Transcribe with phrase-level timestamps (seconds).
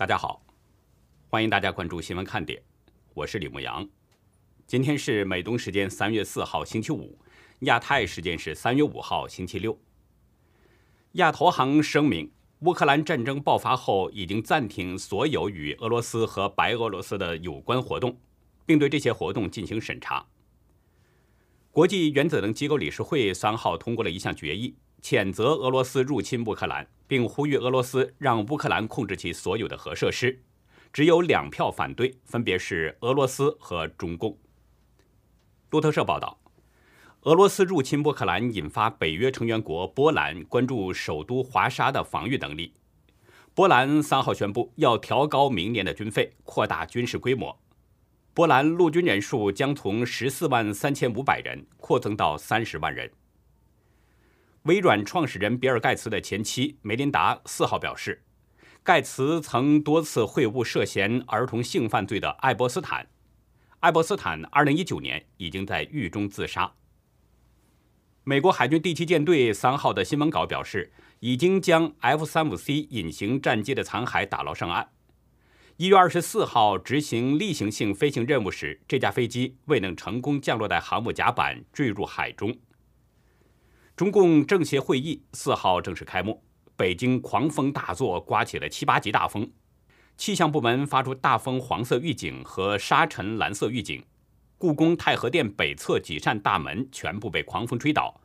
[0.00, 0.42] 大家好，
[1.28, 2.62] 欢迎大家关注新闻看点，
[3.12, 3.86] 我是李牧阳。
[4.66, 7.18] 今天是美东时间三月四号星期五，
[7.58, 9.78] 亚太时间是三月五号星期六。
[11.12, 18.18] 亚投行声明，乌克兰战争爆发后，已经暂停所有与俄罗斯和白俄罗斯的有关活动，
[18.64, 20.24] 并对这些活动进行审查。
[21.70, 26.86] 国际原子能机构理事会三号通过了一项决议，谴责俄罗斯入侵乌克兰。
[27.10, 30.44] 并呼吁俄罗斯让乌克兰控制其所有的核设施，
[30.92, 34.38] 只有两票反对，分别是俄罗斯和中共。
[35.70, 36.38] 路透社报道，
[37.22, 42.74] 俄罗斯入侵乌克兰引发北约成员国波兰关注首都华沙的防御能力。
[43.54, 47.58] 波兰三号宣布要调高明年的军费，扩大军事规模。
[48.32, 53.10] 波兰陆军人数将从十四万三千五百人扩增到三十万人。
[54.64, 58.22] 微软创始人比尔·盖茨的前妻梅琳达四号表示，
[58.82, 63.08] 盖茨曾多次会晤涉嫌儿童性犯罪的爱伯斯坦。
[63.78, 66.74] 爱伯斯坦2019年已经在狱中自杀。
[68.22, 74.90] 美国海军第七舰队三号的新闻稿表示，已经将 F-35C 隐形战机的残骸打捞上岸。
[75.78, 82.54] 1月24号执行例行性飞行任务时，这架飞机未能成功降落在航母甲板，坠入海中。
[84.00, 86.42] 中共政协会议四号正式开幕，
[86.74, 89.46] 北京狂风大作，刮起了七八级大风，
[90.16, 94.02] 气象部门发出大风黄色预警和沙尘蓝色预警，
[94.56, 98.18] 故宫太和殿北侧几扇大门全部被狂风吹倒，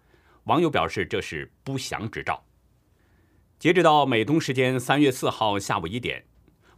[0.45, 2.41] 网友表示这是不祥之兆。
[3.59, 6.23] 截止到美东时间三月四号下午一点，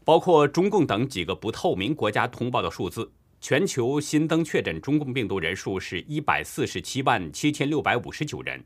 [0.04, 8.66] 包括中共等几个不透明国家通报的数字，全球新增确诊中共病毒人数是一百四十七万七千六百五十九人。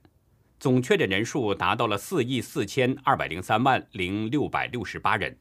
[0.61, 5.35] 总确诊人数达到了四亿四千二百零三万零六百六十八人，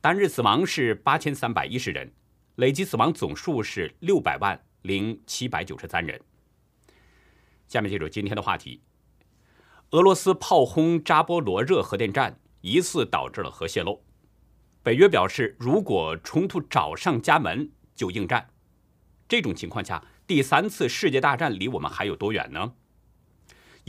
[0.00, 2.10] 单日死亡是八千三百一十人，
[2.54, 6.18] 累计死亡总数是六百万零七百九十三人。
[7.68, 8.80] 下面进入今天的话题：
[9.90, 14.02] 俄罗斯炮轰扎波罗热核电站，疑似导致了核泄漏。
[14.82, 18.48] 北约表示，如果冲突找上家门，就应战。
[19.28, 22.72] 这种情况下，第三次世界大战离我们还有多远呢？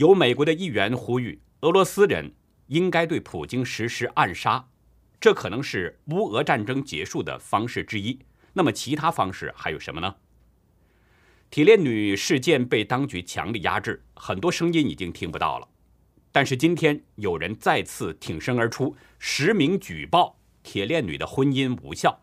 [0.02, 2.34] 有美国的议员呼吁，俄罗斯人
[2.66, 4.68] 应该对普京实施暗杀，
[5.20, 8.18] 这可能是乌俄战争结束的方式之一。
[8.52, 10.16] 那么，其他方式还有什么呢？
[11.50, 15.68] 铁链女事件被当局强力压制，很多声音已经听不到了。
[16.32, 22.20] 但是今天有人再次挺身而出，实名举报铁链女的婚姻无效。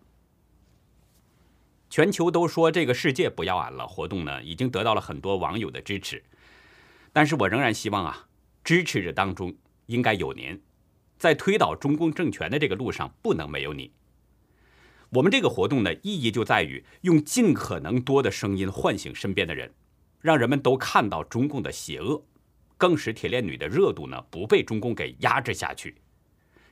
[1.90, 6.22] 全球都说这个世界不要俺了，活动呢已经得到了很多网友的支持。
[7.12, 8.28] 但是我仍然希望啊，
[8.64, 9.56] 支持者当中
[9.88, 10.62] 应该有您，
[11.18, 13.92] 在推倒中共政权的这个路上不能没有你。
[15.12, 19.74] 我们这个活动的意义就在于用尽可能多的声音唤醒身边的人，
[20.22, 22.24] 让人们都看到中共的邪恶，
[22.78, 25.96] 更使铁链女的热度呢不被中共给压制下去。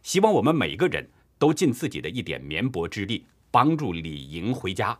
[0.03, 1.09] 希望我们每个人
[1.39, 4.99] 都尽自己的一点绵薄之力，帮助李莹回家。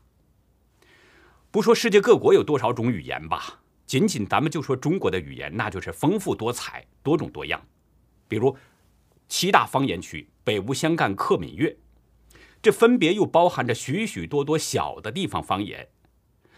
[1.52, 3.62] 不说世界各国有多少种语言吧。
[3.88, 7.66] 仅仅咱们就说中国的语言，那就是丰富多彩、多种多样。
[8.28, 8.56] 比如
[9.30, 11.76] 七大方言区北吴湘赣克闽粤，
[12.62, 15.88] 这分别又包含着许许多多小的地方方言。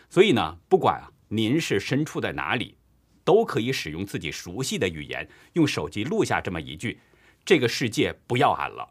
[0.10, 2.76] 所以呢，不管啊您是身处在哪里，
[3.24, 7.00] 都可以使用自己熟悉的语言，用手机录下这么一句
[7.46, 8.90] ：“这个世界不要俺了”，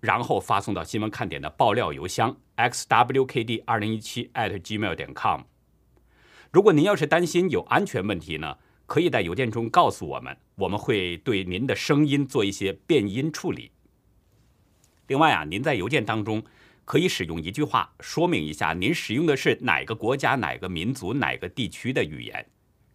[0.00, 5.42] 然后发送到新闻看点的爆料邮箱 xwkd 二零一七 @gmail 点 com。
[6.50, 13.70] 如果您要是担心有安全问题呢，可以在邮件中告诉我们，我们会对您的声音做一些变音处理。
[15.08, 16.42] 另外啊，您在邮件当中
[16.86, 22.46] 可以使用一句话说明一下您使用的是哪个国家、哪个民族、哪个地区的语言，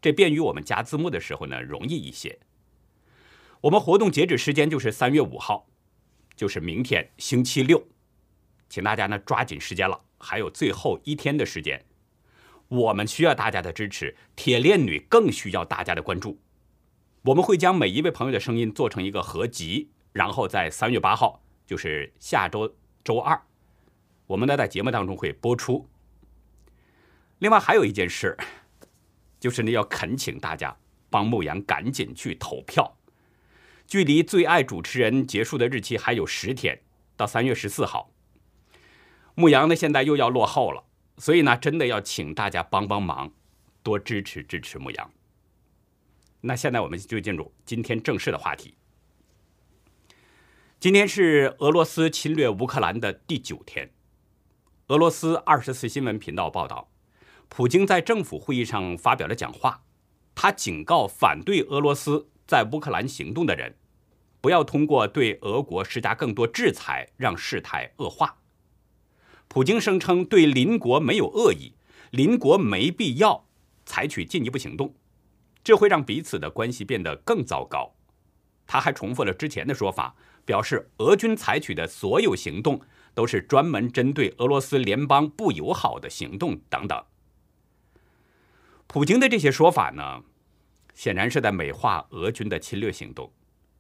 [0.01, 2.39] 这便于我们加字幕的时候呢容易一些。
[3.61, 5.67] 我们活动截止时间就是三月五号，
[6.35, 7.87] 就是明天星期六，
[8.67, 11.85] 请大家呢抓紧时间了，还有最后一天的时间。
[12.73, 16.39] 我们需要大家的支持，铁链女更需要大家的关注。
[17.25, 23.39] 我们会将每一位朋友的声音做成一个合集，然后在三月八号，就是下周周二，
[24.25, 25.87] 我们呢在节目当中会播出。
[27.37, 28.35] 另外还有一件事，
[29.39, 30.75] 就是呢要恳请大家
[31.11, 32.97] 帮牧羊赶紧去投票。
[33.85, 36.81] 距离最爱主持人结束的日期还有十天，
[37.15, 38.09] 到三月十四号。
[39.35, 40.85] 牧羊呢现在又要落后了。
[41.17, 43.31] 所以呢，真的要请大家帮帮忙，
[43.81, 45.11] 多支持支持牧羊。
[46.41, 48.75] 那现在我们就进入今天正式的话题。
[50.79, 53.91] 今天是俄罗斯侵略乌克兰的第九天。
[54.87, 56.89] 俄罗斯二十四新闻频道报道，
[57.47, 59.85] 普京在政府会议上发表了讲话，
[60.35, 63.77] 他警告反对俄罗斯在乌克兰行动的人，
[64.41, 68.42] 不要通过对俄国施加更多制裁让事态恶化。
[69.53, 71.73] 普京声称对邻国没有恶意，
[72.09, 73.45] 邻国没必要
[73.85, 74.95] 采取进一步行动，
[75.63, 77.93] 这会让彼此的关系变得更糟糕。
[78.65, 80.15] 他还重复了之前的说法。
[80.45, 82.81] 表示俄军采取的所有行动
[83.13, 87.01] 都是专门针对俄罗斯联邦不友好的行动等等。
[88.87, 90.23] 普京的这些说法呢，
[90.93, 93.31] 显然是在美化俄军的侵略行动，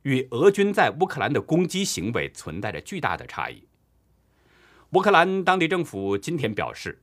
[0.03, 3.67] 与俄军在乌克兰的攻击行为存在着巨大的差异。
[4.93, 7.01] 乌克兰当地政府今天表示，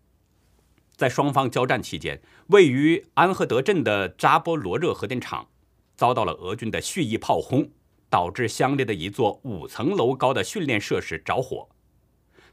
[0.94, 5.48] 在双方交战期间，位于安赫德镇的扎波罗热核电厂
[5.96, 7.68] 遭到了俄军的蓄意炮轰。
[8.08, 11.68] 导致相邻的一座五层楼高的训练设施着火。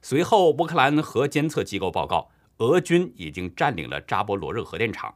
[0.04, 5.16] 随后，乌克兰核监测机构报告，俄军已经占领了扎波罗热核电厂。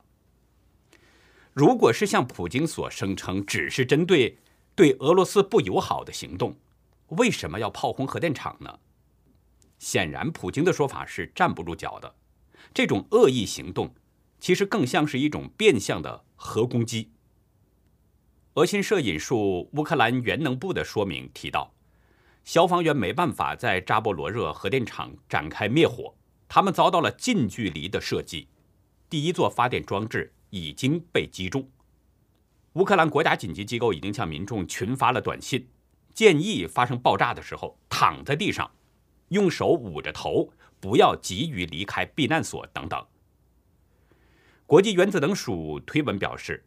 [1.53, 4.39] 如果是像普京所声称，只是针对
[4.73, 6.55] 对俄罗斯不友好的行动，
[7.09, 8.79] 为什么要炮轰核电厂呢？
[9.81, 12.13] 显然，普京的说法是站不住脚的。
[12.71, 13.91] 这种恶意行动，
[14.39, 17.09] 其实更像是一种变相的核攻击。
[18.53, 21.73] 俄新社引述乌克兰原能部的说明提到，
[22.43, 26.13] 消防员没办法在扎波罗热核电厂展开灭火，
[26.47, 28.47] 他们遭到了近距离的射击，
[29.09, 31.67] 第一座发电装置已经被击中。
[32.73, 35.67] 乌克兰国家紧急机构已经向民众群发了短信，
[36.13, 38.69] 建议发生爆炸的时候躺在地上，
[39.31, 43.05] 用手捂着头，不要急于离开避难所等等。
[44.65, 46.63] 国际原子能署推文表示。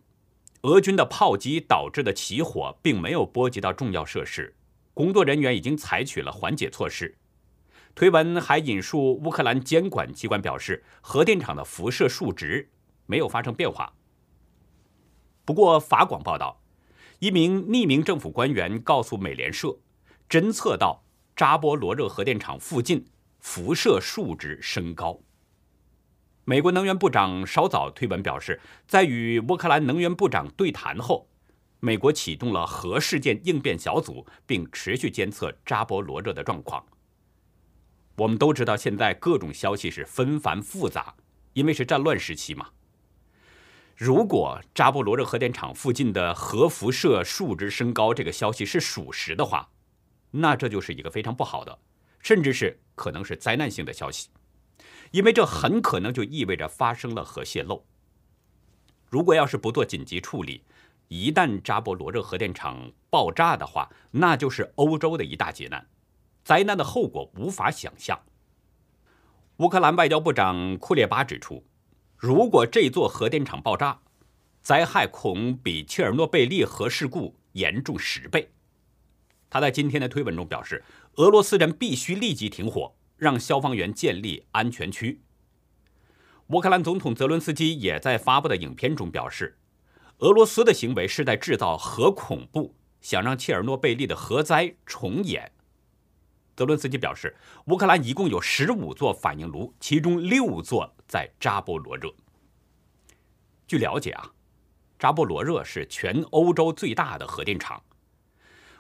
[0.63, 4.55] 俄军的炮击导致的起火并没有波及到重要设施，
[4.95, 7.19] 工作人员已经采取了缓解措施。
[7.95, 12.71] 推文还引述乌克兰监管机关表示，核电厂的辐射数值
[13.05, 13.93] 没有发生变化。
[15.45, 16.63] 不过，法广报道，
[17.19, 19.77] 一名匿名政府官员告诉美联社，
[20.31, 21.04] 侦测到
[21.37, 23.05] 扎波罗热核电厂附近
[23.41, 25.21] 辐射数值升高。
[26.45, 31.27] 美国能源部长稍早推文表示，在与乌克兰能源部长对谈后，
[31.81, 36.85] 美国启动了核事件应变小组，并持续监测扎波罗热的状况。
[38.17, 41.15] 我们都知道，现在各种消息是纷繁复杂，
[41.55, 42.69] 因为是战乱时期嘛。
[43.97, 49.71] 如果扎波罗热核电厂附近的核辐射数值升高这个消息是属实的话，
[50.37, 51.79] 那这就是一个非常不好的，
[52.19, 54.31] 甚至是可能是灾难性的消息。
[55.13, 57.85] 因为这很可能就意味着发生了核泄漏。
[59.09, 60.65] 如果要是不做紧急处理，
[61.07, 65.87] 一旦扎波罗热核电厂爆炸的话，那就是欧洲的一大劫难，
[66.43, 68.21] 灾难的后果无法想象。
[69.59, 71.65] 乌克兰外交部长库列巴指出，
[72.17, 74.01] 如果这座核电厂爆炸，
[74.63, 78.51] 灾害恐比切尔诺贝利核事故严重十倍。
[79.55, 80.83] 他在今天的推文中表示，
[81.15, 82.97] 俄罗斯人必须立即停火。
[83.17, 85.23] 让消防员建立安全区。
[86.49, 89.57] 乌克兰总统泽伦斯基也在发布的影片中表示，
[90.19, 95.53] 俄罗斯的行为是在制造核恐怖，想让切尔诺贝利的核灾重演。
[96.57, 97.37] 泽伦斯基表示，
[97.67, 102.13] 乌克兰一共有十五座反应炉，其中六座在扎波罗热。
[103.69, 104.33] 据了解啊，
[104.99, 107.81] 扎波罗热是全欧洲最大的核电厂。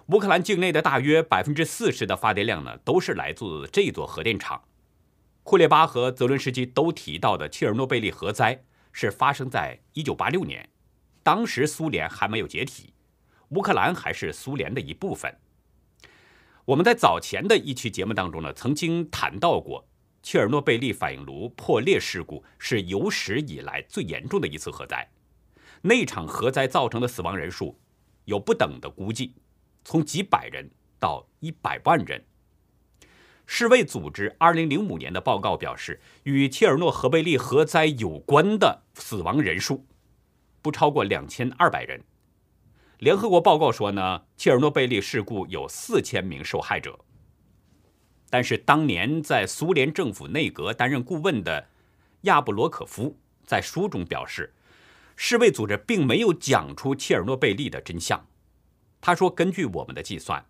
[0.08, 4.62] 乌克兰境内的大约百分之四十的发电量呢，都是来自这座核电厂。
[5.42, 10.68] 库列巴和泽伦斯基都提到的切尔诺贝利核灾是发生在一九八六年，
[11.22, 12.92] 当时苏联还没有解体，
[13.50, 15.34] 乌克兰还是苏联的一部分。
[16.66, 19.88] 我们在早前的一期节目当中呢，曾经谈到过
[20.22, 25.08] 切尔诺贝利反应炉破裂事故是有史以来最严重的一次核灾，
[25.80, 27.78] 那场核灾造成的死亡人数
[28.26, 29.34] 有不等的估计。
[29.84, 32.24] 从几百人到一百万人。
[33.46, 39.84] 世卫组织二零零五年的报告表示，与切尔诺核贝利核灾有关的死亡人数
[40.62, 42.02] 不超过两千二百人。
[43.00, 46.98] 联合国报告说呢，切尔诺贝利事故有四千名受害者。
[48.30, 51.68] 但是当年在苏联政府内阁担任顾问的
[52.22, 54.54] 亚布罗可夫在书中表示，
[55.16, 58.26] 世卫组织并没有讲出切尔诺贝利的真相。
[59.06, 60.42] 他说：“根据我们的计算，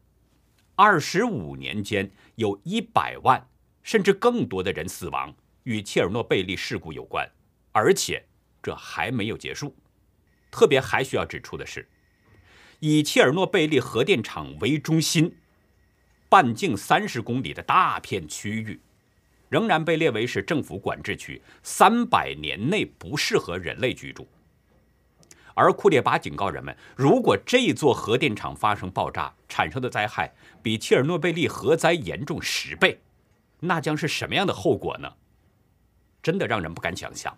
[0.77, 3.49] 二十五年间有一百万
[3.83, 5.35] 甚至更多的人死亡
[5.65, 7.29] 与切尔诺贝利事故有关，
[7.73, 8.25] 而且
[8.63, 9.75] 这还没有结束。
[10.53, 11.89] 特别还需要指出的是，
[12.79, 15.37] 以切尔诺贝利核电厂为中心，
[16.29, 18.81] 半径三十公里的大片区域，
[19.49, 24.29] 仍然被列为是政府管制区，三百年内不适合人类居住。
[25.55, 33.01] 而库列巴警告人们，如果这座核电厂发生爆炸，产生的灾害比切尔诺贝利核灾严重十倍，
[33.61, 35.13] 那将是什么样的后果呢？
[36.23, 37.37] 真的让人不敢想象。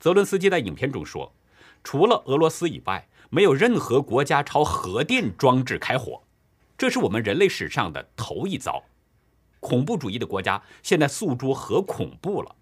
[0.00, 1.32] 泽伦斯基在影片中说
[1.84, 6.22] ：“除了俄罗斯以外，没有任何国家朝核电装置开火，
[6.76, 8.82] 这是我们人类史上的头一遭。
[9.60, 12.56] 恐怖主义的国家现在诉诸核恐怖了。”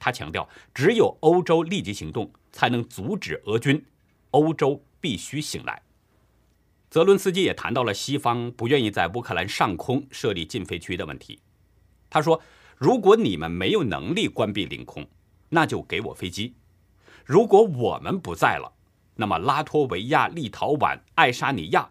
[0.00, 3.84] 他强调，只有欧洲立即行动，才能阻止俄军。
[4.30, 5.82] 欧洲必须醒来。
[6.88, 11.38] 泽伦斯基也谈到了西方不愿意在乌克兰上空设立禁飞区的问题。
[12.08, 12.40] 他说
[12.78, 15.06] ：“如果你们没有能力关闭领空，
[15.50, 16.54] 那就给我飞机。
[17.24, 18.72] 如果我们不在了，
[19.16, 21.90] 那么拉脱维亚、立陶宛、爱沙尼亚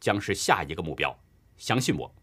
[0.00, 1.16] 将是下一个目标。
[1.56, 2.14] 相信我。”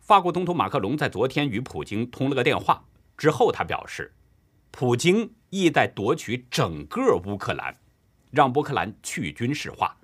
[0.00, 2.84] 法国总统马克龙在昨天与普京通了个电话。
[3.22, 4.12] 之后，他表示，
[4.72, 7.72] 普京意在夺取整个乌克兰，
[8.32, 9.96] 让乌克兰去军事化。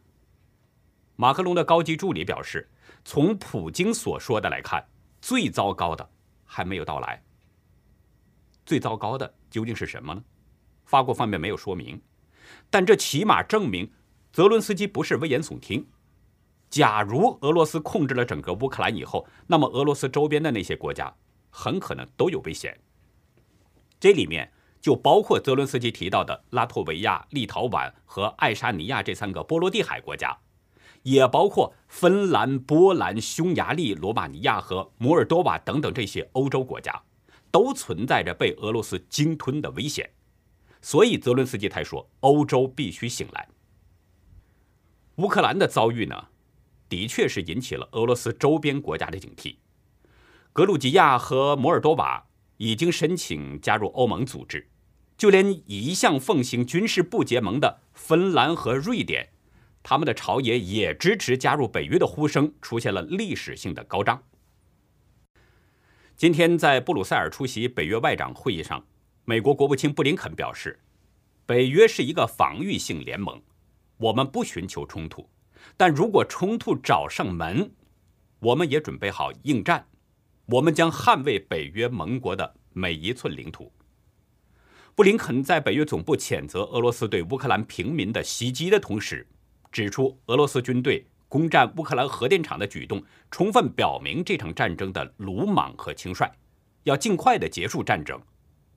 [1.17, 2.71] 马克龙的高级助理表示，
[3.05, 4.87] 从普京所说的来看，
[5.21, 6.09] 最糟糕的
[6.45, 7.21] 还没有到来。
[8.65, 10.23] 最糟糕的究竟是什么呢？
[10.85, 12.01] 法国方面没有说明，
[12.71, 13.91] 但这起码证明
[14.33, 15.89] 泽伦斯基不是危言耸听。
[16.71, 21.13] 假如俄罗斯控制了整个乌克兰以后，那么俄罗斯周边的那些国家
[21.51, 22.81] 很可能都有危险。
[24.01, 30.39] 这里面就包括泽伦斯基提到的拉脱维亚、立陶宛和爱沙尼亚这三个波罗的海国家，
[31.03, 37.03] 也包括芬兰、波兰、匈牙利、罗马尼亚和摩尔多瓦等等这些欧洲国家，
[37.51, 40.09] 都存在着被俄罗斯鲸吞的危险。
[40.81, 43.49] 所以泽伦斯基才说，欧洲必须醒来。
[45.17, 46.29] 乌克兰的遭遇呢，
[46.89, 49.57] 的确是引起了俄罗斯周边国家的警惕，
[50.53, 52.28] 格鲁吉亚和摩尔多瓦。
[52.59, 54.69] 已经申请加入欧盟组织，
[55.17, 59.31] 就连一向奉行军事不结盟的芬兰和瑞典，
[59.83, 64.23] 他们的朝野也支持加入北约的呼声出现了历史性的高涨。
[66.17, 68.85] 今天在布鲁塞尔出席北约外长会议上，
[69.25, 70.81] 美国国务卿布林肯表示，
[71.47, 73.41] 北约是一个防御性联盟，
[73.99, 75.29] 我们不寻求冲突，
[75.77, 77.71] 但如果冲突找上门，
[78.41, 79.87] 我们也准备好应战。
[80.51, 83.71] 我们将捍卫北约盟国的每一寸领土。
[84.95, 89.27] 布林肯在北约总部谴责俄罗斯对乌克兰平民的袭击的同时，
[89.71, 96.27] 指出俄罗斯军队攻占乌克兰核电厂的举动，充分表明这场战争的鲁莽和轻率。
[96.85, 98.19] 要尽快的结束战争，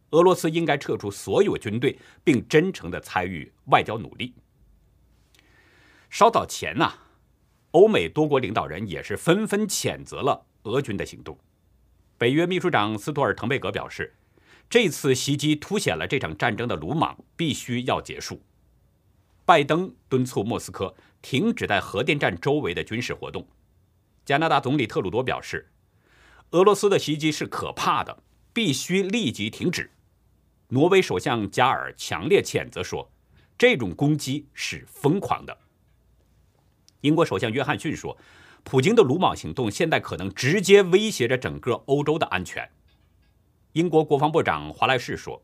[0.10, 4.34] 俄罗斯应该撤出所有军队，并真诚的参与外交努力。
[6.10, 6.92] 稍早前呢，
[7.72, 11.38] 欧美多国领导人也是纷纷谴责了俄军的行动。
[12.22, 14.14] 北约秘书长斯托尔滕贝格表示，
[14.70, 18.44] 这次袭击凸显了这场战争的鲁莽，必须要结束。
[19.44, 23.48] 拜登敦促莫斯科停止在核电站周围的军事活动。
[24.24, 25.72] 加拿大总理特鲁多表示，
[26.52, 28.22] 俄罗斯的袭击是可怕的，
[28.54, 29.90] 必须立即停止。
[30.68, 33.12] 挪威首相加尔强烈谴责说，
[33.58, 35.58] 这种攻击是疯狂的。
[37.00, 38.16] 英国首相约翰逊说。
[38.64, 42.70] 普京的鲁莽行动现在可能直接威胁着整个欧洲的安全。
[43.74, 45.44] 英国国防部长华莱士说：“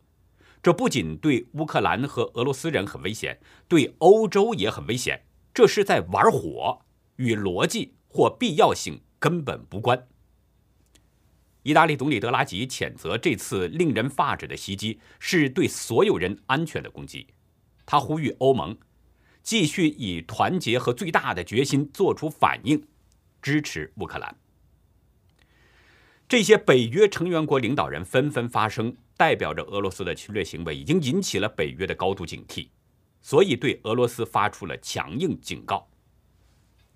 [0.62, 5.24] 这不仅对乌克兰和俄罗斯人很危险，对欧洲也很危险。
[5.54, 6.82] 这是在玩火，
[7.16, 10.08] 与逻辑或必要性根本无关。”
[11.64, 17.28] 意大利总理德拉吉谴责这次令人发指的袭击是对所有人安全的攻击。
[17.86, 18.78] 他呼吁欧盟
[19.44, 22.86] 继续以团结和最大的决心做出反应。
[23.42, 24.36] 支持乌克兰，
[26.28, 32.68] 这些北约成员国领导人纷纷发声，代表着俄罗斯的侵略行为已经引起了北约的高度警惕，
[33.22, 35.88] 所以对俄罗斯发出了强硬警告。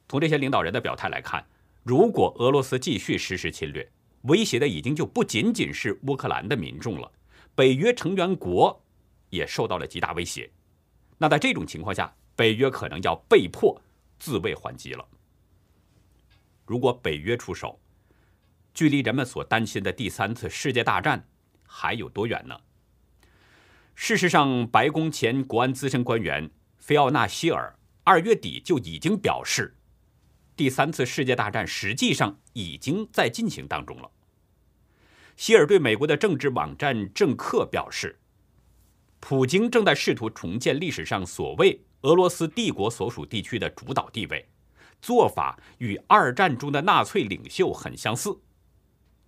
[0.09, 1.45] 从这些领导人的表态来看，
[1.83, 3.89] 如果俄罗斯继续实施侵略，
[4.23, 7.11] 威胁的已经就不仅仅是乌克兰的民众了，
[7.55, 8.83] 北约成员国
[9.29, 10.51] 也受到了极大威胁。
[11.17, 13.81] 那在这种情况下，北约可能要被迫
[14.19, 15.07] 自卫还击了。
[16.71, 17.77] 如果北约出手，
[18.73, 21.27] 距离人们所担心的第三次世界大战
[21.65, 22.57] 还有多远呢？
[23.93, 29.75] 事实上，白宫前国安资深官员菲奥娜·希尔二月底就已经表示，
[30.55, 34.09] 第三次世界大战实际上已经在进行当中了。
[35.35, 38.17] 希尔对美国的政治网站政客表示，
[39.19, 44.47] 普京正在试图重建历史上所谓俄罗斯帝国所属地区的主导地位。
[45.01, 48.39] 做法与二战中的纳粹领袖很相似。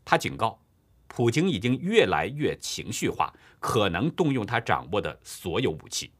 [0.05, 0.59] 他警告，
[1.07, 6.11] 普京已经越来越情绪化，可能动用他掌握的所有武器。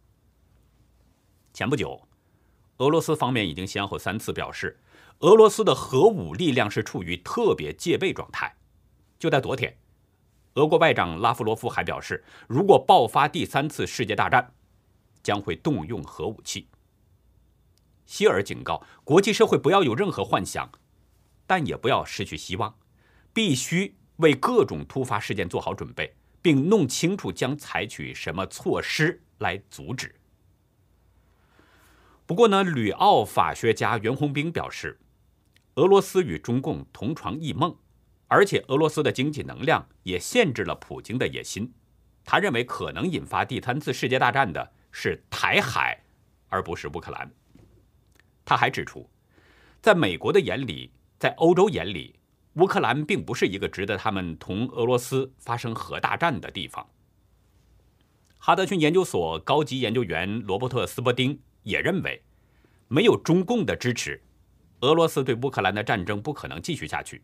[1.54, 2.08] 前不久，
[2.78, 4.80] 俄罗斯方面已经先后三次表示，
[5.20, 8.56] 俄罗斯的核武力量是处于特别戒备状态。
[9.20, 9.78] 就在昨天，
[10.56, 14.54] 俄国外长拉夫罗夫还表示，如果爆发第三次世界大战，
[15.22, 16.68] 将会动用核武器。
[18.13, 20.72] 希尔警告国际社会不要有任何幻想，
[21.48, 22.75] 但也不要失去希望，
[23.34, 30.13] 必须为各种突发事件做好准备，并弄清楚将采取什么措施来阻止。
[32.27, 35.00] 不过呢，吕奥法学家袁宏兵表示，
[35.74, 37.75] 俄罗斯与中共同床异梦，
[38.27, 41.74] 而且俄罗斯的经济能量也限制了普京的野心。
[42.24, 46.03] 他认为可能引发第三次世界大战的是台海，
[46.50, 47.32] 而不是乌克兰。
[48.46, 49.10] 他还指出，
[49.82, 52.20] 在美国的眼里，在欧洲眼里，
[52.54, 56.88] 乌克兰并不是一个值得他们同俄罗斯发生核大战的地方。
[58.38, 62.22] 哈德逊研究所高级研究员罗伯特·斯伯丁也认为，
[62.90, 64.22] 没有中共的支持，
[64.82, 67.24] 俄罗斯对乌克兰的战争不可能继续下去。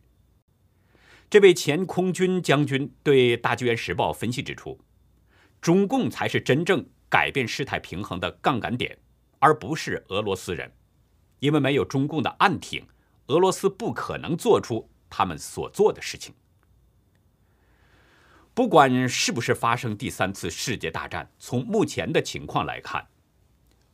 [1.30, 4.80] 这位前空军将军对《大纪元时报》分析指出，
[5.62, 8.98] 中共才是真正改变事态平衡的杠杆点，
[9.40, 10.72] 而不是俄罗斯人。
[11.40, 12.86] 因为没有中共的暗挺，
[13.28, 16.34] 俄罗斯不可能做出他们所做的事情。
[18.54, 23.08] 不管是不是发生第三次世界大战，从目前的情况来看，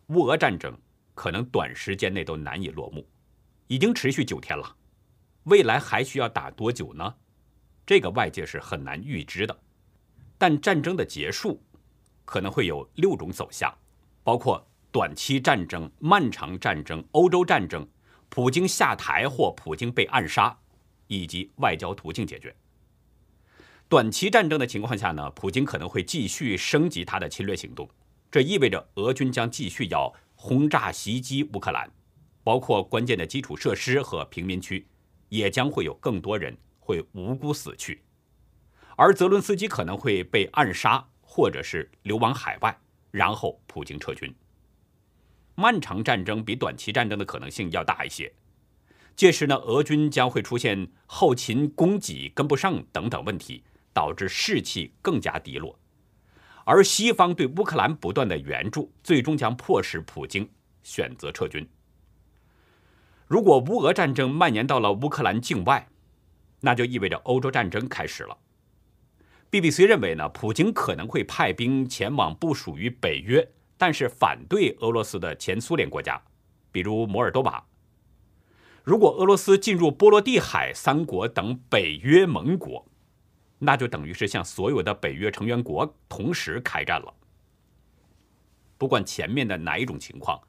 [0.08, 0.76] 乌俄战争
[1.14, 3.08] 可能短时间内都难以落幕，
[3.68, 4.76] 已经持续九天了。
[5.44, 7.16] 未来还需要打多久呢？
[7.86, 9.56] 这个外界是很难预知的。
[10.38, 11.62] 但战争的结束
[12.26, 13.72] 可能会有六种走向，
[14.24, 14.68] 包括。
[14.96, 17.86] 短期战争、漫长战争、欧洲战争、
[18.30, 20.58] 普京下台或普京被暗杀，
[21.08, 22.56] 以及外交途径解决。
[23.90, 27.90] 短期战争的情况下呢，普京可能会继续升级他的侵略行动，
[28.32, 31.92] 这意味着俄军将继续要轰炸袭击乌克兰，
[32.42, 34.88] 包括关键的基础设施和平民区，
[35.28, 38.02] 也将会有更多人会无辜死去，
[38.96, 42.80] 而泽伦斯基可能会被暗杀或者是流亡海外，
[43.12, 44.34] 然后普京撤军。
[45.56, 48.34] 漫长战争比短期战争的可能性要大一些，
[49.16, 53.64] 届时呢，俄军将会出现后勤供给跟不上等等问题，
[53.94, 55.80] 导致士气更加低落。
[56.66, 60.50] 而西方对乌克兰不断的援助，最终将迫使普京
[60.84, 61.68] 选择撤军。
[63.28, 65.88] 如果乌俄战争蔓延到了乌克兰境外，
[66.62, 68.38] 那就意味着欧洲战争开始了。
[69.50, 73.48] BBC 认为呢，普京可能会派兵前往不属于北约。
[73.78, 76.22] 但是反对俄罗斯的前苏联国家，
[76.72, 77.66] 比如摩尔多瓦。
[78.84, 82.86] 如果俄罗斯进入波罗的海三国等北约盟国，
[83.60, 87.14] 那就等于是向所有的北约成员国同时开战了。
[88.78, 90.40] 不管前面的哪一种情况，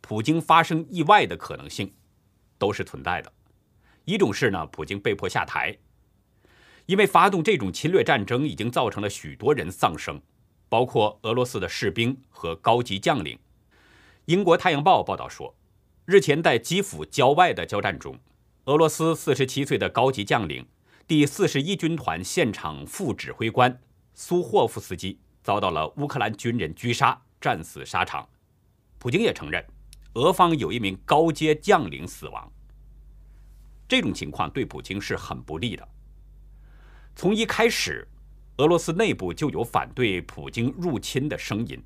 [0.00, 1.92] 普京发生意外的可能性
[2.58, 3.32] 都是存在的。
[4.04, 5.78] 一种是呢，普京被迫下台，
[6.86, 10.20] 因为发动这种侵略战争已经造成了许多人丧生。
[10.74, 13.38] 包括俄罗斯的士兵和高级将领。
[14.24, 15.54] 英国《太阳报》报道说，
[16.04, 18.18] 日前在基辅郊外的交战中，
[18.64, 20.66] 俄罗斯47岁的高级将领、
[21.06, 23.80] 第41军团现场副指挥官
[24.14, 28.28] 苏霍夫斯基遭到了乌克兰军人狙杀，战死沙场。
[28.98, 29.64] 普京也承认，
[30.14, 32.52] 俄方有一名高阶将领死亡。
[33.86, 35.88] 这种情况对普京是很不利的。
[37.14, 38.08] 从一开始。
[38.58, 41.82] 俄罗斯内部就有反对普京入侵的声音，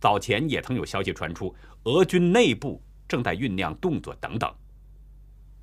[0.00, 4.50] 早前也曾有消息传出，俄军内部正在酝酿动作等等。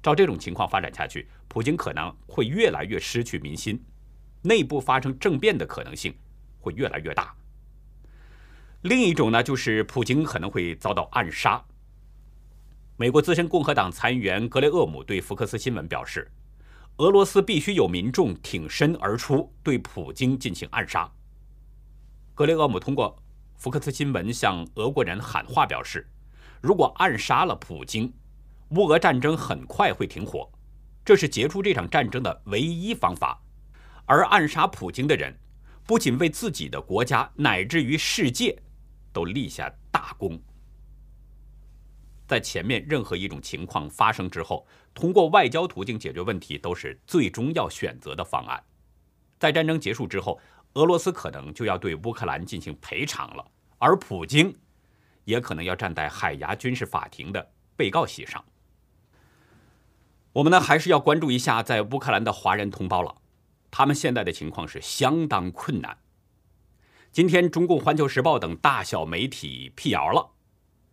[0.04, 3.84] 照这种情况发展下去，普京可能会越来越失去民心，
[4.44, 6.14] 内部发生政变的可能性
[6.60, 7.36] 会越来越大。
[8.82, 11.66] 另一种呢，就是普京可能会遭到暗杀。
[12.96, 16.30] 美国资深共和党参议员格雷厄姆对福克斯新闻表示。
[16.98, 21.08] 俄罗斯必须有民众挺身而出，对普京进行暗杀。
[22.34, 23.16] 格雷厄姆通过
[23.56, 26.10] 福克斯新闻向俄国人喊话，表示，
[26.60, 28.12] 如果暗杀了普京，
[28.70, 30.50] 乌俄战争很快会停火，
[31.06, 33.40] 这是结束这场战争的唯一方法。
[34.08, 35.38] 而暗杀普京的人，
[35.86, 38.58] 不仅为自己的国家，乃至于世界，
[39.14, 40.42] 都立下大功。
[42.26, 48.64] 在前面任何一种情况发生之后，通过外交途径解决问题都是最终要选择的方案。
[49.38, 50.40] 在战争结束之后，
[50.74, 53.46] 俄罗斯可能就要对乌克兰进行赔偿了，
[53.78, 54.58] 而普京
[55.24, 58.44] 也可能要站在海牙军事法庭的被告席上。
[60.34, 63.16] 我们呢还是要关注一下在乌克兰的华人同胞了，
[63.70, 65.96] 他们现在的情况是相当困难。
[67.12, 70.32] 今天，中共《环球时报》等大小媒体辟谣了，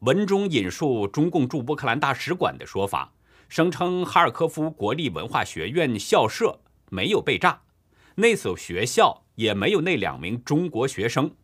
[0.01, 3.15] 文中引述中共驻乌克兰大使馆的说法，
[3.49, 7.63] 声称哈尔科夫国立文化学院校舍没有被炸，
[8.17, 11.35] 那所学校也没有那两名中国学生。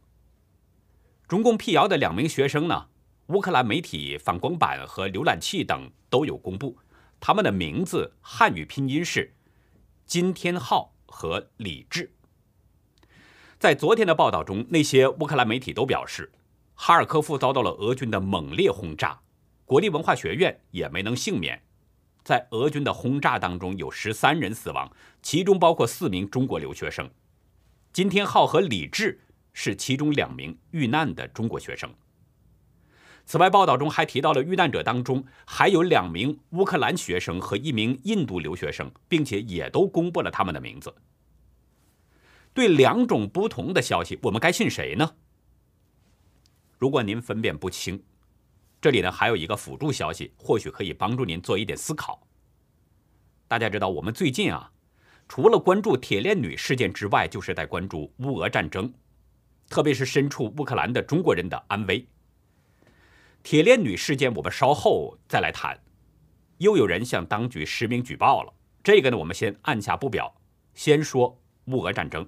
[1.28, 2.88] 中共辟谣的两名学生呢，
[3.28, 6.76] 乌克兰媒体反光板和浏览器等都有公布。
[7.20, 9.34] 他们的名字汉语拼音是
[10.06, 12.12] 金天浩和李志。
[13.58, 16.32] 在昨天的报道中，那些乌克兰媒体都表示，
[16.74, 19.20] 哈尔科夫遭到了俄军的猛烈轰炸，
[19.66, 21.62] 国立文化学院也没能幸免。
[22.30, 24.88] 在俄军的轰炸当中，有十三人死亡，
[25.20, 27.10] 其中包括四名中国留学生。
[27.92, 31.92] 金天浩和李志是其中两名遇难的中国学生。
[33.26, 40.94] 此外，报道中还提到了遇难者当中还有两名乌克兰学生和一名印度留学生，并且也都公布了他们的名字。
[42.54, 45.16] 对两种不同的消息，我们该信谁呢？
[46.78, 48.04] 如果您分辨不清，
[48.80, 52.26] 这里呢还有一个辅助消息，或许可以帮助您做一点思考。
[53.46, 54.72] 大家知道，我们最近啊，
[55.28, 58.92] 除了关注铁链女事件之外，就是在关注乌俄战争，
[59.68, 62.06] 特别是身处乌克兰的中国人的安危。
[63.42, 65.78] 铁链女事件，我们稍后再来谈。
[66.58, 70.34] 又有人向当局实名举报了，这个呢，我们先按下不表。
[70.74, 72.26] 先说乌俄战争。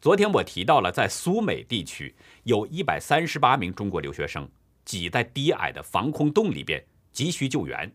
[0.00, 4.48] 昨天我提到了，在苏美地区有一百三十八名中国留学生
[4.90, 7.94] 挤在低矮的防空洞里边，急需救援。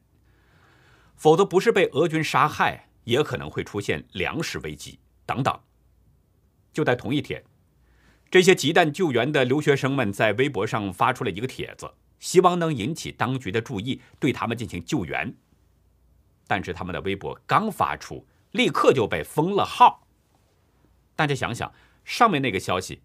[1.18, 5.60] 否则不是被俄军杀害，也可能会出现粮食危机等等。
[6.72, 7.44] 就在同一天。
[8.32, 15.36] 这些急难救援的留学生们在微博上发出了一个帖子，希望能引起当局的注意，对他们进行救援。
[16.48, 20.08] 但是他们的微博刚发出，立刻就被封了号。
[21.14, 21.74] 大家想想，
[22.06, 23.02] 上面那个消息，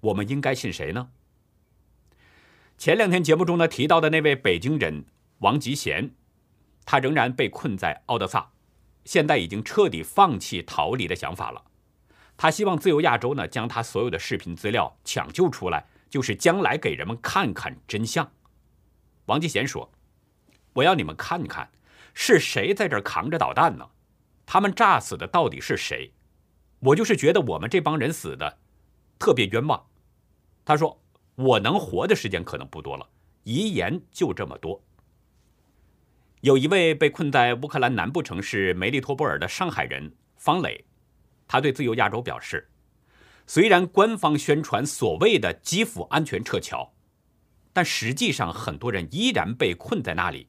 [0.00, 1.10] 我们应该信谁呢？
[2.78, 5.04] 前两天节目中呢提到的那位北京人
[5.38, 6.14] 王吉贤，
[6.84, 8.50] 他仍然被困在奥德萨，
[9.04, 11.64] 现在已经彻底放弃逃离的想法了。
[12.36, 18.32] 他希望自由亚洲呢，将他所有的视频资料抢救出来，就是将来给人们看看真相。
[19.26, 19.92] 王吉贤说
[20.74, 21.70] ：“我要你们看看，
[22.14, 23.90] 是谁在这扛着导弹呢？
[24.44, 26.12] 他们炸死的到底是谁？
[26.80, 28.58] 我就是觉得我们这帮人死的
[29.20, 29.86] 特别冤枉。”
[30.64, 31.00] 他说
[31.34, 33.08] ：“我能活的时间可能不多了，
[33.44, 34.82] 遗言就这么多。”
[36.42, 40.84] 有一位被困在乌克兰南部城市梅利托波尔的上海人方磊。
[41.46, 42.68] 他对自由亚洲表示，
[43.46, 46.92] 虽然官方宣传所谓的基辅安全撤侨，
[47.72, 50.48] 但实际上很多人依然被困在那里，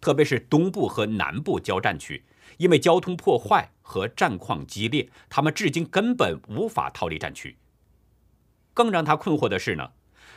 [0.00, 2.24] 特别是东部和南部交战区，
[2.58, 7.56] 因为交通破坏和战况激烈，他们至今根本无法逃离战区。
[8.72, 9.90] 更让他困惑的是呢，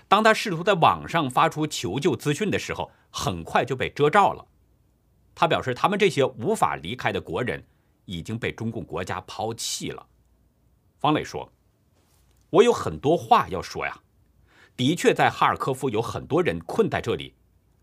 [0.10, 4.46] 当他试图在网上发出求救资讯的时候，很快就被遮罩了。
[5.34, 7.64] 他表示，他们这些无法离开的国人。
[8.12, 10.08] 已经被中共国家抛弃了，
[10.98, 11.54] 方磊说
[12.50, 14.02] ：“我有很多话要说呀，
[14.76, 17.36] 的确在哈尔科夫有很多人困在这里，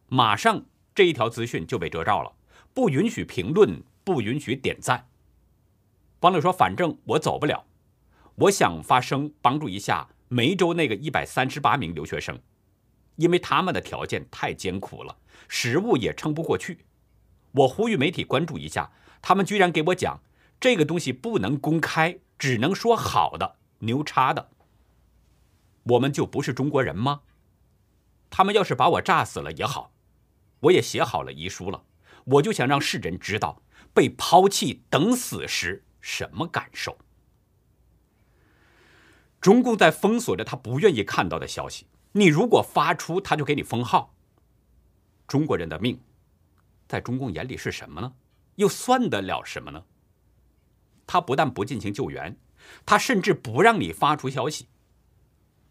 [0.08, 2.32] 马上这一条资讯就被遮罩了，
[2.74, 5.08] 不允许评论，不允许点赞。”
[6.20, 7.64] 方磊说：“反正我走不了，
[8.34, 12.40] 我想发声帮助一下梅州那个一百三十八名留学生，
[13.16, 15.16] 因为他们的条件太艰苦了，
[15.48, 16.84] 食物也撑不过去。
[17.52, 20.20] 我呼吁媒体关注一下。”他们居然给我讲，
[20.60, 24.50] 这个东西不能公开，只能说好的、牛叉的。
[25.82, 27.22] 我们就不是中国人吗？
[28.30, 29.90] 他们要是把我炸死了也好，
[30.60, 31.82] 我也写好了遗书了。
[32.24, 33.60] 我就想让世人知道
[33.92, 36.96] 被抛弃、等死时什么感受。
[39.46, 44.12] 中共在封锁着他不愿意看到的消息，你如果发出，他就给你封号。
[45.28, 46.00] 中国人的命，
[46.88, 48.12] 在中共眼里是什么呢？
[48.56, 49.84] 又算得了什么呢？
[51.06, 52.36] 他不但不进行救援，
[52.84, 54.66] 他甚至不让你发出消息。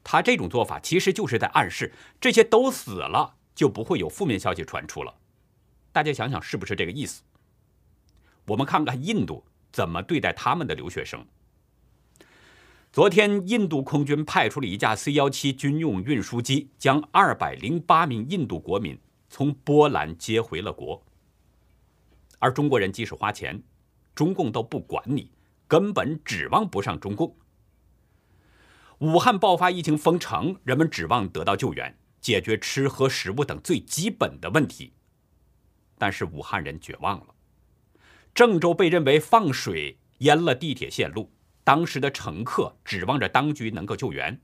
[0.06, 5.14] 他这种做法其实就是在暗示，这些都死了，就不会有负面消息传出了。
[5.92, 7.24] 大家想想，是不是这个意思？
[8.46, 11.28] 我们看看印度怎么对待他们的留学生。
[12.96, 21.04] 昨天，印度空军派出了一架 C 幺七军用运输机，将二百零八名印度国民从波兰接回了国。
[22.40, 23.62] 而中国人即使花钱，
[24.16, 25.30] 中共都不管你，
[25.68, 27.36] 根本指望不上中共。
[29.00, 34.94] 武汉爆发疫情封城，人们指望得到救援，解决吃喝食物等最基本的问题。
[35.98, 37.36] 但是武汉人绝望了，
[38.34, 41.30] 郑州被认为放水淹了地铁线路，
[41.66, 44.40] 当时的乘客指望着当局能够救援，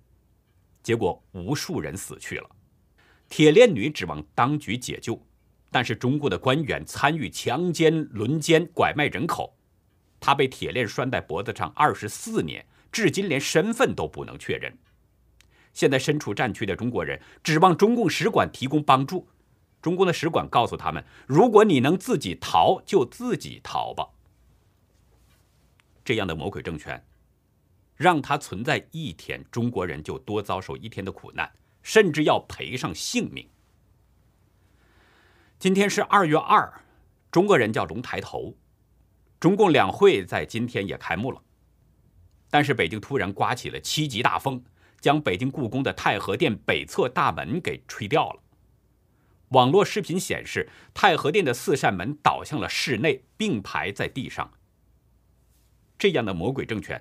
[0.82, 2.50] 结果无数人死去了。
[3.30, 5.24] 铁链女指望当局解救，
[5.70, 9.56] 但是中国的官员参与强奸、轮奸、拐卖人口，
[10.20, 14.76] 她被铁链拴在脖子上二十四年，至今连身份都不能确认。
[15.74, 19.28] 现在身处战区的中国人指望中共使馆提供帮助。
[19.80, 24.10] 中共的使馆告诉他们：“如果你能自己逃，就自己逃吧。”
[26.04, 27.04] 这样的魔鬼政权，
[28.02, 31.52] 让它存在一天，中国人就多遭受一天的苦难，
[31.84, 33.48] 甚至要赔上性命。
[35.60, 36.82] 今天是二月二，
[37.30, 38.58] 中国人叫龙抬头。
[39.40, 41.44] 中共两会在今天也开幕了，
[42.50, 44.64] 但是北京突然刮起了七级大风，
[45.00, 48.42] 将北京故宫的太和殿北侧大门给吹掉了。
[49.50, 54.52] 网络视频显示，太和殿的四扇门倒向了室内，并排在地上。
[56.00, 57.00] 这样的魔鬼政权，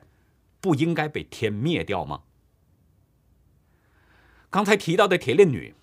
[0.61, 2.23] 不应该被天灭掉吗？
[4.51, 5.75] 刚才提到的铁链女，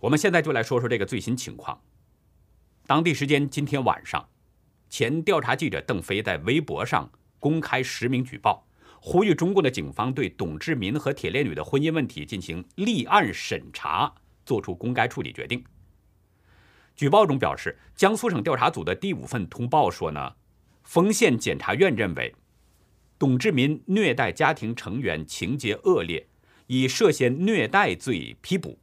[0.00, 1.80] 我们现在就来说说这个最新情况。
[2.86, 4.28] 当地时间今天晚上，
[4.88, 8.66] 前调查记者邓飞在微博上公开实名举报，
[9.00, 14.12] 呼吁中共的警方对董志民和铁链女的婚姻问题进行立案审查，
[14.44, 15.64] 做出公开处理决定。
[16.94, 20.34] 举报中表示，江苏省调查组的第五份通报说呢，
[20.84, 22.34] 丰县检察院认为，
[23.20, 26.26] 董志民虐待家庭成员情节恶劣，
[26.68, 28.78] 以涉嫌虐待罪批捕。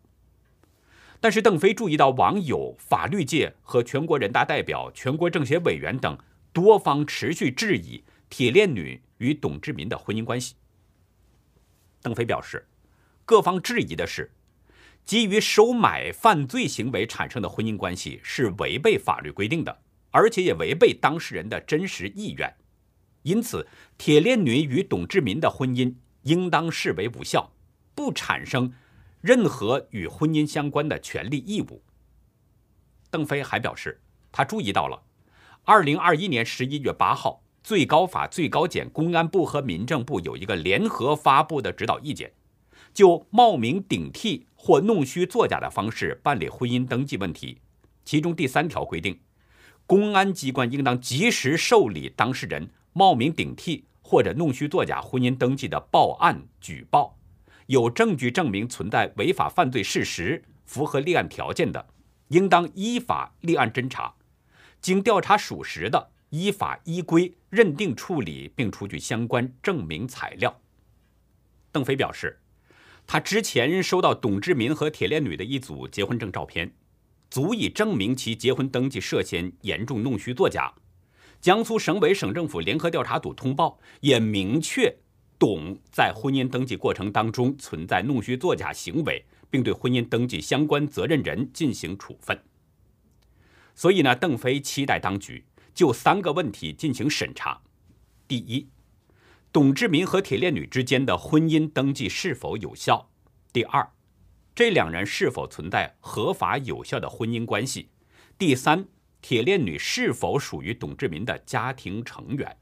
[1.19, 6.15] 但是邓飞注意到网友、法律界和全国人大代表、全国政协委员等
[6.54, 10.54] 多方持续质疑铁链女与董志民的婚姻关系。
[12.04, 12.67] 邓飞表示，
[13.26, 14.32] 各方质疑的是。
[15.04, 19.80] 基于收买犯罪行为产生的婚姻关系是违背法律规定的，
[20.12, 22.54] 而且也违背当事人的真实意愿，
[23.23, 27.51] 因此铁链女与董志民的婚姻应当视为无效，
[27.93, 28.73] 不产生
[29.21, 31.82] 任何与婚姻相关的权利义务。
[33.10, 34.01] 邓飞还表示，
[34.32, 35.03] 他注意到了，
[35.63, 42.34] 二零二一年十一月八号，最高法、最高检、公安部和民政部有一个联合发布的指导意见。
[42.93, 47.60] 就冒名顶替或弄虚作假的方式办理婚姻登记问题，
[48.03, 49.19] 其中第三条规定，
[49.86, 57.15] 公安机关应当及时受理当事人冒名顶替或者弄虚作假婚姻登记的报案举报，
[57.67, 61.89] 有证据证明存在违法犯罪事实，符合立案条件的，
[62.29, 64.15] 应当依法立案侦查，
[64.81, 70.60] 经调查属实的，依法依规认定处理并出具相关证明材料。
[71.71, 72.39] 邓飞表示。
[73.10, 76.73] 他之前收到董志民和铁链女的一组结婚证照片，
[77.29, 80.73] 足以证明其结婚登记涉嫌严重弄虚作假。
[81.47, 84.93] 江苏省委省政府联合调查组通报也明确，
[85.39, 92.38] 董在婚姻登记过程当中存在弄虚作假行为，并对婚姻登记相关责任人进行处分。
[93.75, 97.62] 所以呢，邓飞期待当局就三个问题进行审查：
[98.27, 98.67] 第一。
[99.53, 103.10] 董志民和铁链女之间的婚姻登记是否有效？
[103.53, 103.89] 第二，
[104.53, 107.88] 这两人是否存在合法有效的婚姻关系？
[108.38, 108.86] 第三，
[109.21, 112.58] 铁链女是否属于董志民的家庭成员？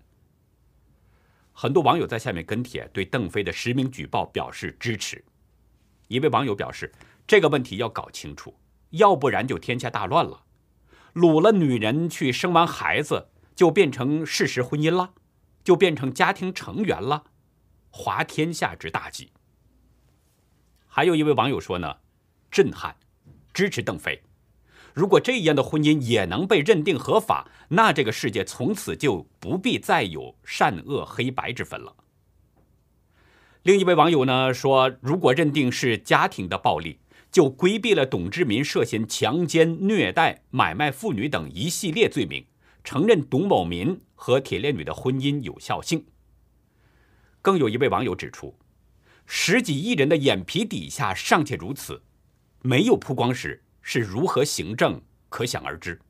[1.52, 5.24] 很多网友在下面跟帖，对邓飞的实名举报表示支持。
[6.08, 6.92] 一位网友表示，
[7.26, 8.58] 这个问题要搞清楚，
[8.92, 10.44] 要不然就天下大乱了。
[11.14, 15.14] 掳了女人去生完孩子，就变成事实婚姻了？
[15.64, 17.24] 就变成家庭成员了，
[17.90, 19.32] 滑天下之大稽。
[20.88, 21.98] 还有一位网友说呢，
[22.52, 22.96] 震撼，
[23.54, 24.22] 支持邓飞。
[24.96, 31.94] 如果这样的婚姻也能被认定合法，那这个世界从此就不必再有善恶黑白之分了。
[33.64, 42.46] 另一位网友呢说，如果认定是家庭的暴力，就规避了董志民涉嫌强奸、虐待、买卖妇女等一系列罪名。
[42.82, 46.06] 承认董某民和铁链女的婚姻有效性。
[47.42, 48.56] 更有一位网友指出，
[49.26, 52.04] 十几亿人的眼皮底下尚且如此，
[52.62, 56.02] 没有曝光时是如何行政，可想而知。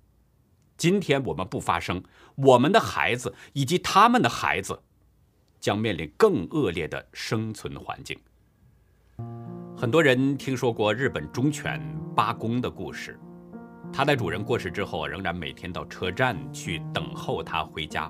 [0.77, 2.01] 今天我们不发声，
[2.35, 4.81] 我们的孩子以及他们的孩子，
[5.59, 8.17] 将面临更恶劣的生存环境。
[9.75, 11.81] 很多人听说过日本忠犬
[12.15, 13.19] 八公的故事。
[13.91, 18.09] 它在主人过世之后，仍然每天到车站去等候它回家，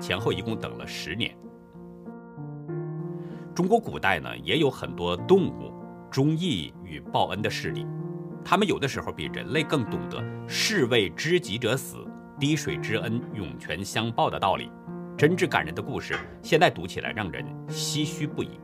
[0.00, 1.36] 前后一共等了十年。
[3.56, 5.72] 中国古代呢，也有很多动物
[6.12, 7.84] 忠义与报恩的事例，
[8.44, 12.06] 他们有的时候比人类更懂得“士为知己者死，
[12.40, 14.70] 滴水之恩，涌泉相报的道理，
[15.18, 18.58] 真挚感人的故事，现在读起来让人唏嘘不已。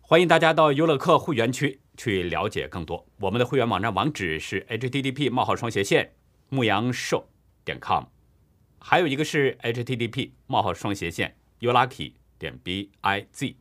[0.00, 3.06] 欢迎大家到优乐客会员区去了解更多。
[3.20, 6.12] 我们的会员网站网址是 http: 冒号双斜线
[6.48, 7.28] 牧羊兽
[7.64, 8.06] 点 com，
[8.80, 13.54] 还有一个是 http: 冒号双斜线 youlucky 点 biz。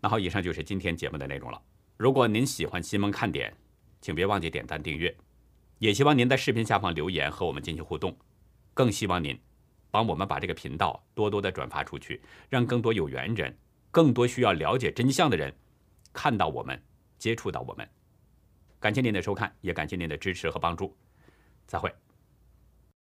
[0.00, 1.60] 那好，以上就是今天节目的内容了。
[1.96, 3.56] 如果您喜欢新闻看点，
[4.00, 5.16] 请别忘记点赞订阅，
[5.78, 8.16] 也希望您在视频下方留言和我们进行互动，
[8.74, 9.38] 更希望您
[9.92, 13.56] 帮我们把这个频道多多的转发出去，让更多有缘人。
[13.92, 15.54] 更多需要了解真相的人，
[16.12, 16.82] 看到我们，
[17.16, 17.88] 接触到我们。
[18.80, 20.92] 感谢您的收看，也感谢您的支持和帮助。
[21.64, 21.94] 再会。